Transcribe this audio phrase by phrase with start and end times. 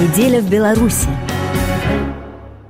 [0.00, 1.08] Неделя в Беларуси.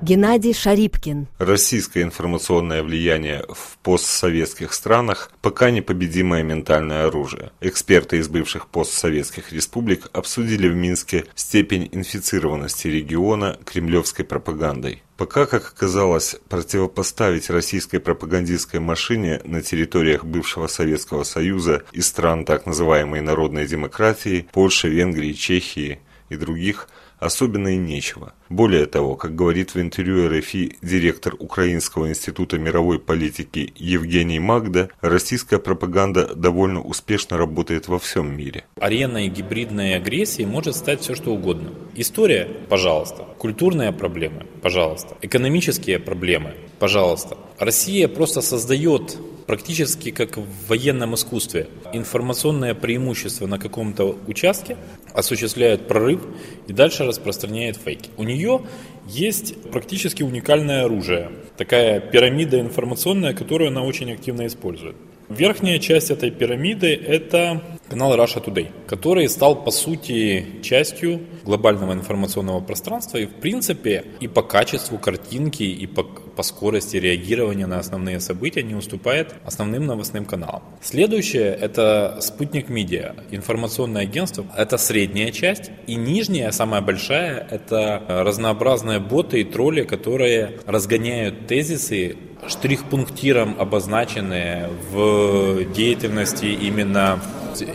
[0.02, 1.28] Геннадий Шарипкин.
[1.38, 7.52] Российское информационное влияние в постсоветских странах– пока непобедимое ментальное оружие.
[7.60, 15.04] Эксперты из бывших постсоветских республик обсудили в Минске степень инфицированности региона кремлевской пропагандой.
[15.16, 22.66] Пока, как оказалось, противопоставить российской пропагандистской машине на территориях бывшего Советского Союза и стран так
[22.66, 26.88] называемой народной демократии, Польши, Венгрии, Чехии и других–
[27.20, 28.32] особенно и нечего.
[28.48, 35.58] Более того, как говорит в интервью РФИ директор Украинского института мировой политики Евгений Магда, российская
[35.58, 38.64] пропаганда довольно успешно работает во всем мире.
[38.80, 41.70] Ареной гибридной агрессии может стать все что угодно.
[41.94, 43.26] История– пожалуйста.
[43.38, 45.16] Культурные проблемы– пожалуйста.
[45.22, 47.36] Экономические проблемы– пожалуйста.
[47.58, 49.16] Россия просто создает
[49.46, 51.68] практически как в военном искусстве.
[51.92, 54.76] Информационное преимущество на каком-то участке
[55.12, 56.22] осуществляет прорыв
[56.66, 58.10] и дальше распространяет фейки.
[58.16, 58.62] У нее
[59.06, 64.96] есть практически уникальное оружие, такая пирамида информационная, которую она очень активно использует.
[65.28, 72.60] Верхняя часть этой пирамиды– это канал Russia Today, который стал, по сути, частью глобального информационного
[72.60, 78.20] пространства и, в принципе, и по качеству картинки, и по, по скорости реагирования на основные
[78.20, 80.62] события не уступает основным новостным каналам.
[80.80, 84.46] Следующее– это спутник медиа, информационное агентство.
[84.56, 85.72] Это средняя часть.
[85.88, 95.64] И нижняя, самая большая– это разнообразные боты и тролли, которые разгоняют тезисы штрих-пунктиром обозначенные в
[95.72, 97.20] деятельности именно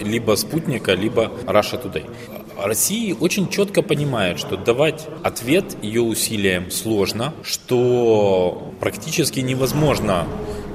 [0.02, 2.10] либо спутника, либо Russia Today.
[2.58, 10.26] Россия очень четко понимает, что давать ответ ее усилиям сложно, что практически невозможно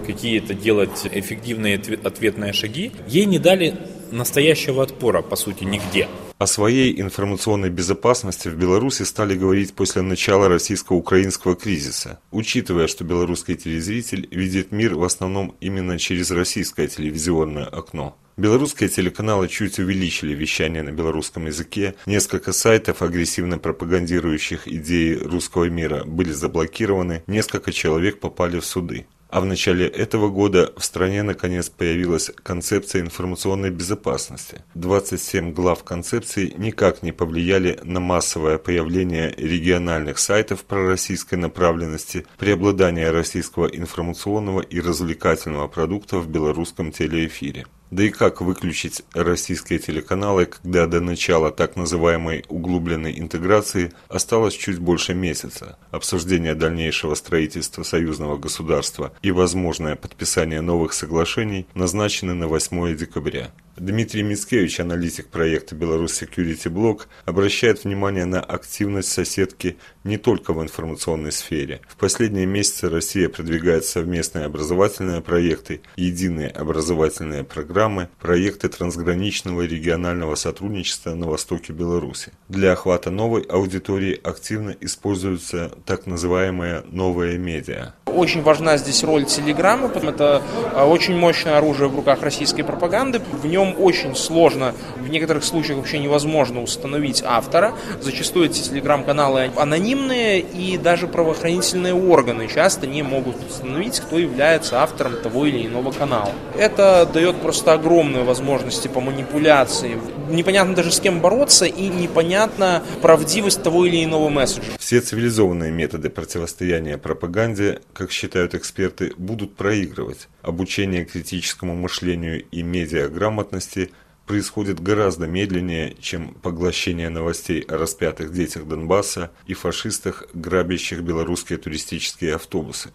[0.06, 2.92] какие-то делать эффективные ответные шаги.
[3.06, 3.76] Ей не дали
[4.12, 6.08] настоящего отпора, по сути, нигде.
[6.38, 13.56] О своей информационной безопасности в Беларуси стали говорить после начала российско-украинского кризиса, учитывая, что белорусский
[13.56, 18.16] телезритель видит мир в основном именно через российское телевизионное окно.
[18.38, 26.04] Белорусские телеканалы чуть увеличили вещание на белорусском языке, несколько сайтов, агрессивно пропагандирующих идеи русского мира,
[26.04, 29.06] были заблокированы, несколько человек попали в суды.
[29.30, 34.64] А в начале этого года в стране наконец появилась концепция информационной безопасности.
[34.74, 43.66] 27 глав концепции никак не повлияли на массовое появление региональных сайтов пророссийской направленности, преобладание российского
[43.66, 47.66] информационного и развлекательного продукта в белорусском телеэфире.
[47.90, 54.78] Да и как выключить российские телеканалы, когда до начала так называемой углубленной интеграции осталось чуть
[54.78, 55.76] больше месяца?
[55.90, 63.50] Обсуждение дальнейшего строительства союзного государства и возможное подписание новых соглашений назначены на 8 декабря.
[63.80, 70.62] Дмитрий Мицкевич, аналитик проекта «Беларусь Security Block», обращает внимание на активность соседки не только в
[70.62, 71.80] информационной сфере.
[71.88, 81.14] В последние месяцы Россия продвигает совместные образовательные проекты, единые образовательные программы, проекты трансграничного регионального сотрудничества
[81.14, 82.32] на востоке Беларуси.
[82.50, 87.94] Для охвата новой аудитории активно используются так называемые новые медиа.
[88.04, 90.42] Очень важна здесь роль телеграммы, потому это
[90.74, 93.20] а, очень мощное оружие в руках российской пропаганды.
[93.32, 97.74] В нем очень сложно, в некоторых случаях вообще невозможно установить автора.
[98.00, 105.16] Зачастую эти телеграм-каналы анонимные, и даже правоохранительные органы часто не могут установить, кто является автором
[105.16, 106.32] того или иного канала.
[106.58, 109.98] Это дает просто огромные возможности по манипуляции.
[110.28, 114.70] Непонятно даже с кем бороться, и непонятно правдивость того или иного месседжа.
[114.78, 120.28] Все цивилизованные методы противостояния пропаганде, как считают эксперты, будут проигрывать.
[120.42, 123.90] Обучение критическому мышлению и медиаграмотности
[124.26, 132.36] происходит гораздо медленнее, чем поглощение новостей о распятых детях Донбасса и фашистах, грабящих белорусские туристические
[132.36, 132.90] автобусы.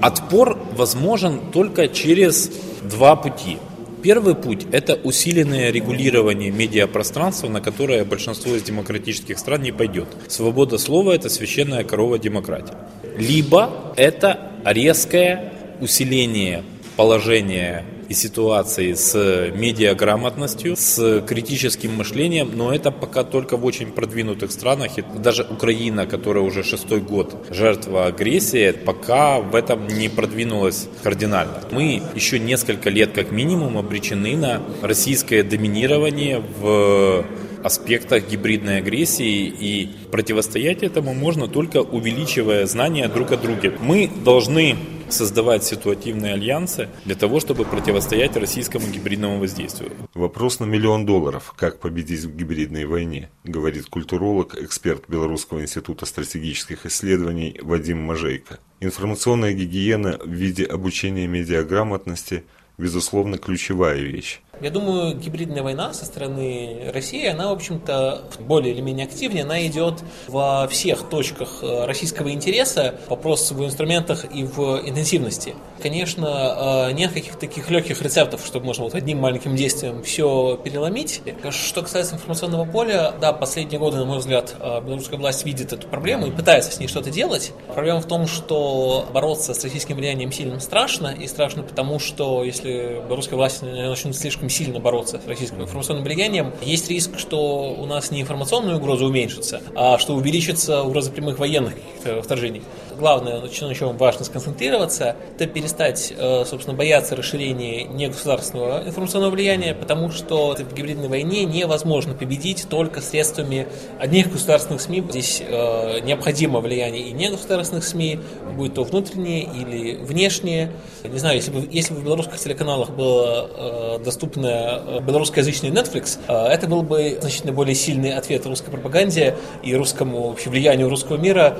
[0.00, 2.50] Отпор возможен только через
[2.82, 3.58] два пути.
[4.02, 10.06] Первый путь– это усиленное регулирование медиапространства, на которое большинство из демократических стран не пойдет.
[10.28, 12.74] Свобода слова– это священная корова демократии.
[13.18, 16.62] Либо это резкое усиление
[16.96, 24.52] положения и ситуации с медиаграмотностью, с критическим мышлением, но это пока только в очень продвинутых
[24.52, 24.98] странах.
[24.98, 31.62] И даже Украина, которая уже шестой год жертва агрессии, пока в этом не продвинулась кардинально.
[31.70, 37.24] Мы еще несколько лет как минимум обречены на российское доминирование в
[37.64, 43.72] аспектах гибридной агрессии и противостоять этому можно только увеличивая знания друг о друге.
[43.80, 44.76] Мы должны
[45.08, 49.92] создавать ситуативные альянсы для того, чтобы противостоять российскому гибридному воздействию.
[50.14, 51.54] Вопрос на миллион долларов.
[51.56, 58.58] Как победить в гибридной войне, говорит культуролог, эксперт Белорусского института стратегических исследований Вадим Мажейко.
[58.80, 62.44] Информационная гигиена в виде обучения медиаграмотности–
[62.78, 64.40] безусловно, ключевая вещь.
[64.60, 69.66] Я думаю, гибридная война со стороны России, она, в общем-то, более или менее активнее, она
[69.66, 75.54] идет во всех точках э, российского интереса, вопрос в инструментах и в интенсивности.
[75.82, 81.20] Конечно, э, нет каких-то таких легких рецептов, чтобы можно вот одним маленьким действием все переломить.
[81.50, 85.86] Что касается информационного поля, да, последние годы, на мой взгляд, э, белорусская власть видит эту
[85.86, 87.52] проблему и пытается с ней что-то делать.
[87.74, 93.02] Проблема в том, что бороться с российским влиянием сильно страшно, и страшно потому, что если
[93.06, 97.86] белорусская власть начнет слишком слишком сильно бороться с российским информационным влиянием, есть риск, что у
[97.86, 101.74] нас не информационная угроза уменьшится, а что увеличится угроза прямых военных
[102.22, 102.62] вторжений
[102.96, 110.10] главное, на чем важно сконцентрироваться, это перестать, э, собственно, бояться расширения негосударственного информационного влияния, потому
[110.10, 115.04] что в гибридной войне невозможно победить только средствами одних государственных СМИ.
[115.10, 118.20] Здесь э, необходимо влияние и негосударственных СМИ,
[118.56, 120.72] будь то внутренние или внешние.
[121.04, 124.04] Не знаю, если бы, если бы в белорусских телеканалах было э,
[124.36, 130.50] доступно белорусскоязычный Netflix, это был бы значительно более сильный ответ русской пропаганде и русскому вообще
[130.50, 131.56] влиянию русского мира,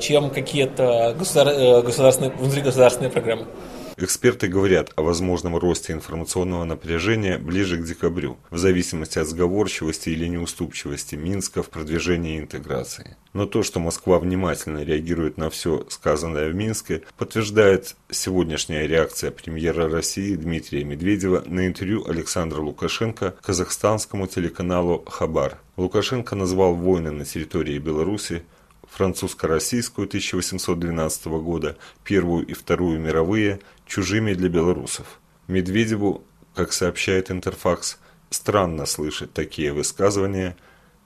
[0.00, 1.48] чем какие какие-то государ...
[1.48, 3.46] Э, государственные, внутригосударственные программы.
[3.96, 10.26] Эксперты говорят о возможном росте информационного напряжения ближе к декабрю, в зависимости от сговорчивости или
[10.26, 13.16] неуступчивости Минска в продвижении интеграции.
[13.32, 19.88] Но то, что Москва внимательно реагирует на все сказанное в Минске, подтверждает сегодняшняя реакция премьера
[19.88, 25.58] России Дмитрия Медведева на интервью Александра Лукашенко казахстанскому телеканалу «Хабар».
[25.76, 28.42] Лукашенко назвал войны на территории Беларуси
[28.90, 35.20] французско-российскую 1812 года, Первую и Вторую мировые, чужими для белорусов.
[35.46, 37.98] Медведеву, как сообщает Интерфакс,
[38.30, 40.56] странно слышать такие высказывания,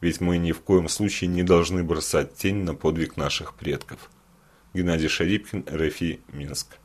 [0.00, 4.10] ведь мы ни в коем случае не должны бросать тень на подвиг наших предков.
[4.74, 6.78] Геннадий Шарипкин, РФИ, Минск.